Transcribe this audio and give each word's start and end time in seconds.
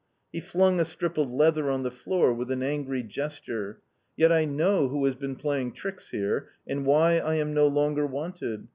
He 0.33 0.39
flung 0.39 0.79
a 0.79 0.85
strip 0.85 1.19
of 1.19 1.31
leather 1.31 1.69
on 1.69 1.83
the 1.83 1.91
floor 1.91 2.33
with 2.33 2.49
an 2.49 2.63
angry 2.63 3.03
gesture. 3.03 3.81
"Yet 4.17 4.31
I 4.31 4.45
know 4.45 4.87
who 4.87 5.05
has 5.05 5.13
been 5.13 5.35
playing 5.35 5.73
tricks 5.73 6.09
here, 6.09 6.49
and 6.65 6.87
why 6.87 7.19
I 7.19 7.35
am 7.35 7.53
no 7.53 7.67
longer 7.67 8.07
wanted. 8.07 8.67